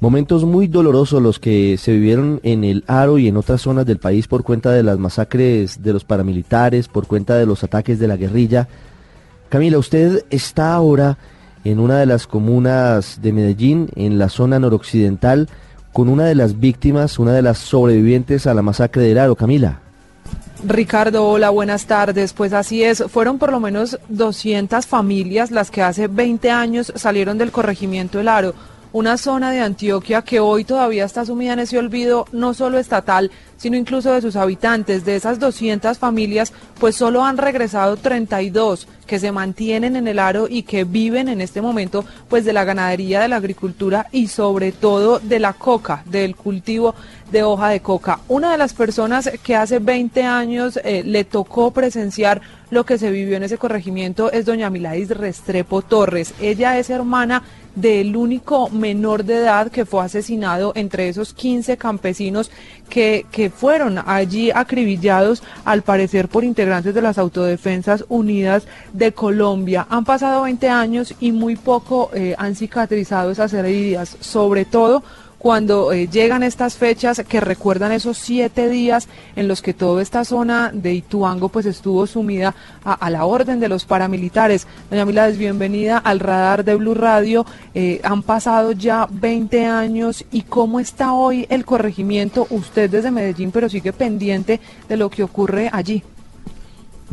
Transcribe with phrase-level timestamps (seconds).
[0.00, 3.98] Momentos muy dolorosos los que se vivieron en el Aro y en otras zonas del
[3.98, 8.08] país por cuenta de las masacres de los paramilitares, por cuenta de los ataques de
[8.08, 8.66] la guerrilla.
[9.50, 11.18] Camila, usted está ahora
[11.64, 15.50] en una de las comunas de Medellín, en la zona noroccidental,
[15.92, 19.36] con una de las víctimas, una de las sobrevivientes a la masacre del Aro.
[19.36, 19.80] Camila.
[20.66, 22.32] Ricardo, hola, buenas tardes.
[22.32, 27.36] Pues así es, fueron por lo menos 200 familias las que hace 20 años salieron
[27.36, 28.54] del corregimiento El Aro
[28.92, 33.30] una zona de Antioquia que hoy todavía está sumida en ese olvido, no solo estatal,
[33.60, 35.04] sino incluso de sus habitantes.
[35.04, 40.46] De esas 200 familias, pues solo han regresado 32 que se mantienen en el aro
[40.48, 44.72] y que viven en este momento pues de la ganadería, de la agricultura y sobre
[44.72, 46.94] todo de la coca, del cultivo
[47.30, 48.20] de hoja de coca.
[48.28, 53.10] Una de las personas que hace 20 años eh, le tocó presenciar lo que se
[53.10, 56.32] vivió en ese corregimiento es doña Miladis Restrepo Torres.
[56.40, 57.42] Ella es hermana
[57.74, 62.50] del único menor de edad que fue asesinado entre esos 15 campesinos
[62.88, 69.86] que, que fueron allí acribillados, al parecer por integrantes de las Autodefensas Unidas de Colombia.
[69.90, 75.02] Han pasado 20 años y muy poco eh, han cicatrizado esas heridas, sobre todo
[75.40, 80.22] cuando eh, llegan estas fechas que recuerdan esos siete días en los que toda esta
[80.26, 84.66] zona de Ituango pues estuvo sumida a, la orden de los paramilitares.
[84.90, 87.46] Doña Milades, bienvenida al radar de Blue Radio.
[87.74, 93.50] Eh, han pasado ya 20 años y cómo está hoy el corregimiento, usted desde Medellín,
[93.50, 96.02] pero sigue pendiente de lo que ocurre allí.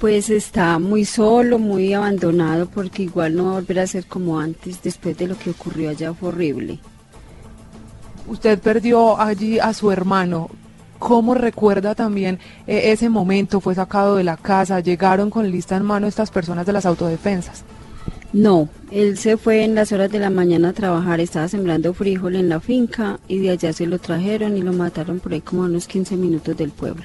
[0.00, 4.40] Pues está muy solo, muy abandonado, porque igual no va a volver a ser como
[4.40, 6.80] antes, después de lo que ocurrió allá, fue horrible.
[8.26, 10.50] Usted perdió allí a su hermano.
[10.98, 13.60] ¿Cómo recuerda también eh, ese momento?
[13.60, 17.64] Fue sacado de la casa, llegaron con lista en mano estas personas de las autodefensas.
[18.32, 22.36] No, él se fue en las horas de la mañana a trabajar, estaba sembrando frijol
[22.36, 25.62] en la finca y de allá se lo trajeron y lo mataron por ahí como
[25.62, 27.04] a unos 15 minutos del pueblo.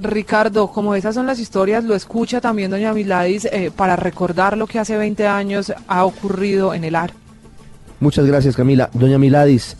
[0.00, 4.66] Ricardo, como esas son las historias, lo escucha también doña Miladis eh, para recordar lo
[4.66, 7.12] que hace 20 años ha ocurrido en el AR.
[8.00, 8.90] Muchas gracias Camila.
[8.92, 9.76] Doña Miladis,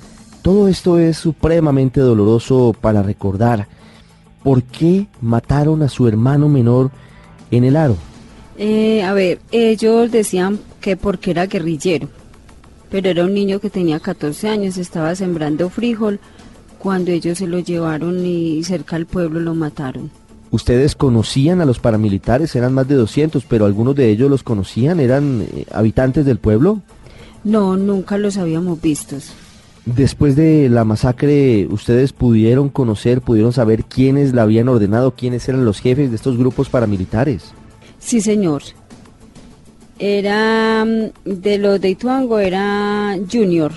[0.46, 3.66] todo esto es supremamente doloroso para recordar.
[4.44, 6.92] ¿Por qué mataron a su hermano menor
[7.50, 7.96] en el aro?
[8.56, 12.08] Eh, a ver, ellos decían que porque era guerrillero,
[12.92, 16.20] pero era un niño que tenía 14 años, estaba sembrando frijol
[16.78, 20.12] cuando ellos se lo llevaron y cerca al pueblo lo mataron.
[20.52, 22.54] ¿Ustedes conocían a los paramilitares?
[22.54, 26.82] Eran más de 200, pero algunos de ellos los conocían, eran eh, habitantes del pueblo.
[27.42, 29.32] No, nunca los habíamos vistos.
[29.86, 35.64] Después de la masacre, ¿ustedes pudieron conocer, pudieron saber quiénes la habían ordenado, quiénes eran
[35.64, 37.52] los jefes de estos grupos paramilitares?
[38.00, 38.62] Sí, señor.
[40.00, 43.72] Era mm, de los de Ituango, era Junior.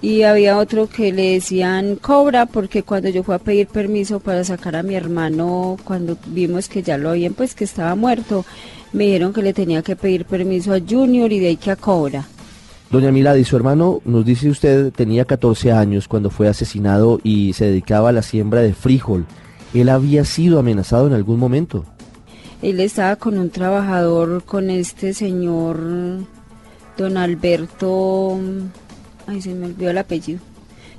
[0.00, 4.44] Y había otro que le decían Cobra, porque cuando yo fui a pedir permiso para
[4.44, 8.44] sacar a mi hermano, cuando vimos que ya lo habían, pues que estaba muerto,
[8.92, 11.76] me dijeron que le tenía que pedir permiso a Junior y de ahí que a
[11.76, 12.28] Cobra.
[12.94, 17.64] Doña Milady, su hermano, nos dice usted, tenía 14 años cuando fue asesinado y se
[17.64, 19.26] dedicaba a la siembra de frijol.
[19.74, 21.84] ¿Él había sido amenazado en algún momento?
[22.62, 25.76] Él estaba con un trabajador, con este señor,
[26.96, 28.38] don Alberto,
[29.26, 30.38] ay se me olvidó el apellido,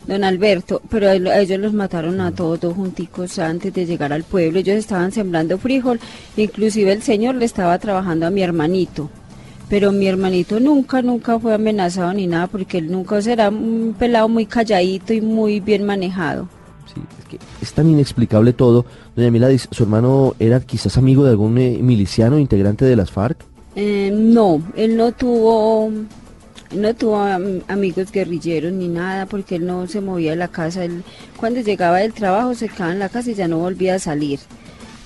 [0.06, 4.60] don Alberto, pero ellos los mataron a todos dos junticos antes de llegar al pueblo,
[4.60, 6.02] ellos estaban sembrando frijol,
[6.36, 9.10] inclusive el señor le estaba trabajando a mi hermanito
[9.70, 14.30] pero mi hermanito nunca, nunca fue amenazado ni nada, porque él nunca será un pelado
[14.30, 16.48] muy calladito y muy bien manejado.
[16.94, 18.86] Sí, es que es tan inexplicable todo.
[19.16, 23.38] Doña Miladis, ¿su hermano era quizás amigo de algún eh, miliciano integrante de las FARC?
[23.76, 25.92] Eh, no, él no tuvo,
[26.74, 27.18] no tuvo
[27.68, 30.86] amigos guerrilleros ni nada, porque él no se movía de la casa.
[30.86, 31.04] Él,
[31.38, 34.40] cuando llegaba del trabajo se quedaba en la casa y ya no volvía a salir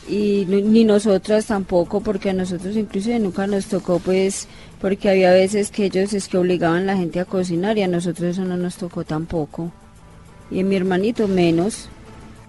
[0.10, 4.48] y ni nosotras tampoco porque a nosotros inclusive nunca nos tocó pues
[4.82, 7.88] porque había veces que ellos es que obligaban a la gente a cocinar y a
[7.88, 9.72] nosotros eso no nos tocó tampoco.
[10.50, 11.90] Y en mi hermanito menos.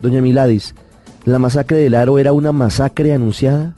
[0.01, 0.75] Doña Miladis
[1.25, 3.75] la masacre del Aro era una masacre anunciada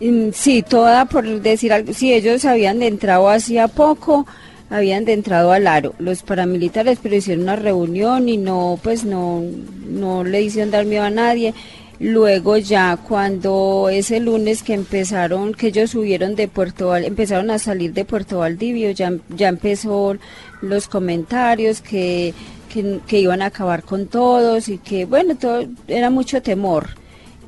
[0.00, 4.26] mm, sí toda por decir algo si ellos habían entrado hacía poco
[4.70, 9.42] habían entrado al aro los paramilitares, pero hicieron una reunión y no, pues no,
[9.88, 11.54] no le hicieron dar miedo a nadie.
[12.00, 17.92] Luego ya cuando ese lunes que empezaron, que ellos subieron de Puerto empezaron a salir
[17.92, 20.16] de Puerto Valdivio, ya, ya empezó
[20.62, 22.32] los comentarios que,
[22.72, 26.88] que, que iban a acabar con todos y que bueno, todo, era mucho temor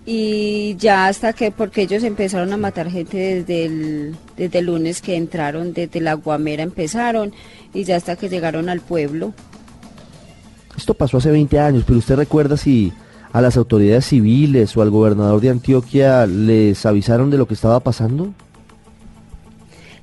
[0.05, 5.01] y ya hasta que, porque ellos empezaron a matar gente desde el, desde el lunes
[5.01, 7.33] que entraron, desde la Guamera empezaron
[7.73, 9.33] y ya hasta que llegaron al pueblo.
[10.77, 12.93] Esto pasó hace 20 años, pero usted recuerda si
[13.33, 17.81] a las autoridades civiles o al gobernador de Antioquia les avisaron de lo que estaba
[17.81, 18.33] pasando?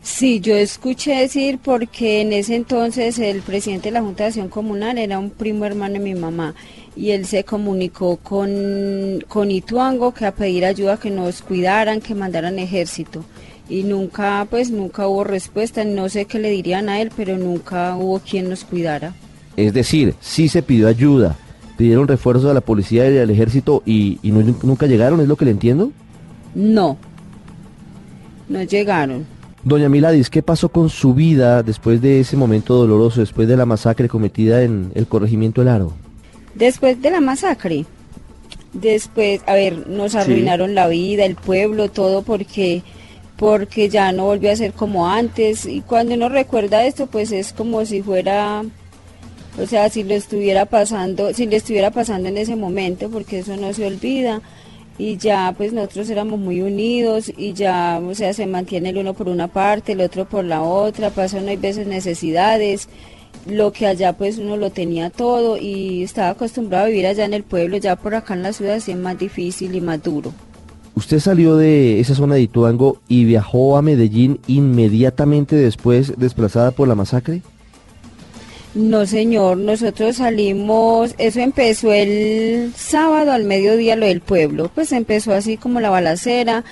[0.01, 4.49] Sí, yo escuché decir porque en ese entonces el presidente de la Junta de Acción
[4.49, 6.55] Comunal era un primo hermano de mi mamá
[6.95, 12.15] y él se comunicó con, con Ituango que a pedir ayuda que nos cuidaran, que
[12.15, 13.23] mandaran ejército
[13.69, 17.95] y nunca pues nunca hubo respuesta, no sé qué le dirían a él, pero nunca
[17.95, 19.13] hubo quien nos cuidara.
[19.55, 21.37] Es decir, sí se pidió ayuda,
[21.79, 25.45] pidieron refuerzos a la policía y al ejército y, y nunca llegaron, ¿es lo que
[25.45, 25.93] le entiendo?
[26.53, 26.97] No,
[28.49, 29.25] no llegaron.
[29.63, 33.65] Doña Miladis, ¿qué pasó con su vida después de ese momento doloroso, después de la
[33.65, 35.93] masacre cometida en el corregimiento El Aro?
[36.53, 37.85] Después de la masacre,
[38.73, 42.83] después, a ver, nos arruinaron la vida, el pueblo, todo porque
[43.37, 47.53] porque ya no volvió a ser como antes y cuando uno recuerda esto pues es
[47.53, 48.65] como si fuera
[49.61, 53.55] o sea si lo estuviera pasando si le estuviera pasando en ese momento porque eso
[53.57, 54.41] no se olvida
[54.97, 59.13] y ya pues nosotros éramos muy unidos y ya o sea se mantiene el uno
[59.13, 62.89] por una parte el otro por la otra pasan hay veces necesidades
[63.45, 67.33] lo que allá pues uno lo tenía todo y estaba acostumbrado a vivir allá en
[67.33, 70.33] el pueblo, ya por acá en la ciudad sí es más difícil y más duro.
[70.95, 76.87] ¿Usted salió de esa zona de Ituango y viajó a Medellín inmediatamente después desplazada por
[76.87, 77.41] la masacre?
[78.75, 85.33] No, señor, nosotros salimos, eso empezó el sábado al mediodía lo del pueblo, pues empezó
[85.33, 86.63] así como la balacera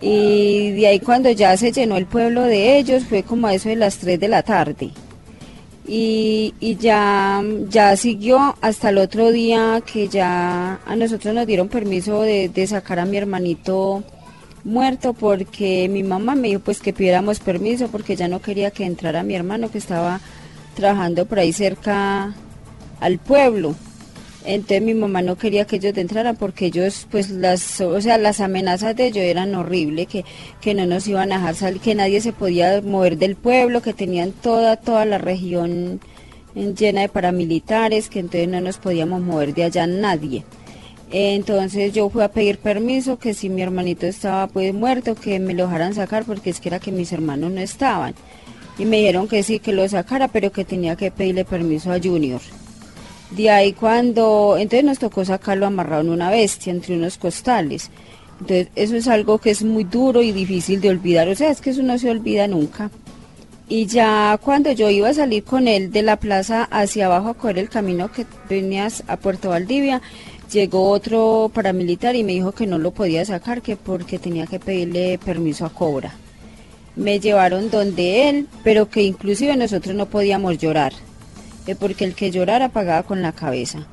[0.00, 3.68] y de ahí cuando ya se llenó el pueblo de ellos fue como a eso
[3.68, 4.90] de las 3 de la tarde.
[5.92, 12.22] Y, ya, ya siguió hasta el otro día que ya a nosotros nos dieron permiso
[12.22, 14.04] de, sacar a mi hermanito
[14.62, 18.84] muerto porque mi mamá me dijo pues que pidiéramos permiso porque ya no quería que
[18.84, 20.20] entrara mi hermano que estaba
[20.80, 22.34] trabajando por ahí cerca
[23.00, 23.74] al pueblo.
[24.46, 28.40] Entonces mi mamá no quería que ellos entraran porque ellos, pues las, o sea, las
[28.40, 30.24] amenazas de ellos eran horribles, que,
[30.62, 33.92] que no nos iban a dejar salir, que nadie se podía mover del pueblo, que
[33.92, 36.00] tenían toda, toda la región
[36.54, 40.44] llena de paramilitares, que entonces no nos podíamos mover de allá nadie.
[41.12, 45.52] Entonces yo fui a pedir permiso, que si mi hermanito estaba pues muerto, que me
[45.52, 48.14] lo dejaran sacar, porque es que era que mis hermanos no estaban.
[48.80, 52.00] Y me dijeron que sí, que lo sacara, pero que tenía que pedirle permiso a
[52.00, 52.40] Junior.
[53.30, 57.90] De ahí cuando, entonces nos tocó sacarlo amarrado en una bestia, entre unos costales.
[58.40, 61.60] Entonces eso es algo que es muy duro y difícil de olvidar, o sea, es
[61.60, 62.90] que eso no se olvida nunca.
[63.68, 67.34] Y ya cuando yo iba a salir con él de la plaza hacia abajo a
[67.34, 70.00] coger el camino que venías a Puerto Valdivia,
[70.50, 74.58] llegó otro paramilitar y me dijo que no lo podía sacar, que porque tenía que
[74.58, 76.14] pedirle permiso a Cobra.
[76.96, 80.92] Me llevaron donde él, pero que inclusive nosotros no podíamos llorar
[81.74, 83.86] porque el que llorara pagaba con la cabeza.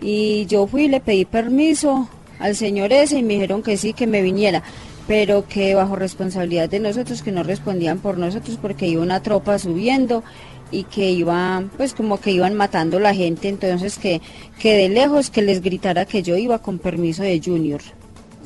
[0.00, 2.08] Y yo fui y le pedí permiso
[2.38, 4.62] al señor ese y me dijeron que sí, que me viniera,
[5.06, 9.58] pero que bajo responsabilidad de nosotros, que no respondían por nosotros porque iba una tropa
[9.58, 10.24] subiendo
[10.70, 14.20] y que iban, pues como que iban matando la gente, entonces que,
[14.58, 17.80] que de lejos que les gritara que yo iba con permiso de Junior.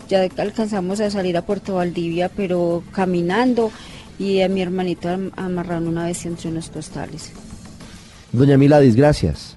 [0.09, 3.71] Ya alcanzamos a salir a Puerto Valdivia, pero caminando
[4.19, 7.33] y a mi hermanito amarraron una vez entre unos costales.
[8.33, 9.57] Doña Miladis, gracias.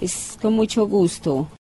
[0.00, 1.48] Es con mucho gusto.